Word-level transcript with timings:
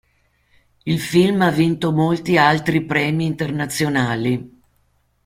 Il 0.81 0.99
film 0.99 1.41
ha 1.41 1.51
vinto 1.51 1.91
molti 1.91 2.35
altri 2.35 2.83
premi 2.83 3.23
internazionali. 3.27 4.59